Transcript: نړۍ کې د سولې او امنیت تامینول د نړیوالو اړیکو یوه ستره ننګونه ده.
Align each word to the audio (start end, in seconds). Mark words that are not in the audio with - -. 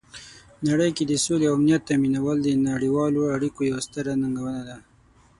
نړۍ 0.67 0.89
کې 0.97 1.03
د 1.07 1.13
سولې 1.25 1.45
او 1.49 1.55
امنیت 1.57 1.81
تامینول 1.89 2.37
د 2.41 2.47
نړیوالو 2.69 3.21
اړیکو 3.35 3.59
یوه 3.69 3.81
ستره 3.85 4.11
ننګونه 4.21 4.61
ده. 4.69 4.77